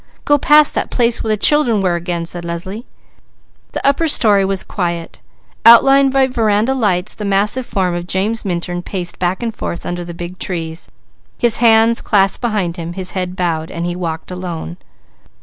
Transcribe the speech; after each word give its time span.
"Go 0.25 0.39
past 0.39 0.73
that 0.73 0.89
place 0.89 1.21
where 1.23 1.29
the 1.31 1.37
children 1.37 1.79
were 1.79 1.93
again!" 1.93 2.25
said 2.25 2.43
Leslie. 2.43 2.87
The 3.73 3.85
upper 3.87 4.07
story 4.07 4.43
was 4.43 4.63
quiet. 4.63 5.21
Outlined 5.63 6.11
by 6.11 6.25
veranda 6.25 6.73
lights 6.73 7.13
the 7.13 7.23
massive 7.23 7.67
form 7.67 7.93
of 7.93 8.07
James 8.07 8.43
Minturn 8.43 8.81
paced 8.81 9.19
back 9.19 9.43
and 9.43 9.53
forth 9.53 9.85
under 9.85 10.03
the 10.03 10.15
big 10.15 10.39
trees, 10.39 10.89
his 11.37 11.57
hands 11.57 12.01
clasped 12.01 12.41
behind 12.41 12.77
him, 12.77 12.93
his 12.93 13.11
head 13.11 13.35
bowed, 13.35 13.69
and 13.69 13.85
he 13.85 13.95
walked 13.95 14.31
alone. 14.31 14.77